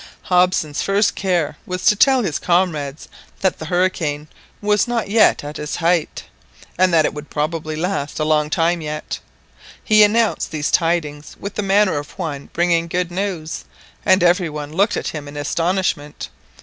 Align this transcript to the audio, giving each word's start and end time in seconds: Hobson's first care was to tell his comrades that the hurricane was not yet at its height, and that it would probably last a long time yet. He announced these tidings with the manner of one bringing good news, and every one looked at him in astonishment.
Hobson's 0.23 0.81
first 0.81 1.13
care 1.13 1.57
was 1.67 1.85
to 1.85 1.95
tell 1.95 2.23
his 2.23 2.39
comrades 2.39 3.07
that 3.41 3.59
the 3.59 3.65
hurricane 3.65 4.27
was 4.59 4.87
not 4.87 5.11
yet 5.11 5.43
at 5.43 5.59
its 5.59 5.75
height, 5.75 6.23
and 6.75 6.91
that 6.91 7.05
it 7.05 7.13
would 7.13 7.29
probably 7.29 7.75
last 7.75 8.17
a 8.19 8.25
long 8.25 8.49
time 8.49 8.81
yet. 8.81 9.19
He 9.83 10.01
announced 10.03 10.49
these 10.49 10.71
tidings 10.71 11.35
with 11.39 11.53
the 11.53 11.61
manner 11.61 11.99
of 11.99 12.17
one 12.17 12.49
bringing 12.51 12.87
good 12.87 13.11
news, 13.11 13.63
and 14.03 14.23
every 14.23 14.49
one 14.49 14.73
looked 14.73 14.97
at 14.97 15.09
him 15.09 15.27
in 15.27 15.37
astonishment. 15.37 16.29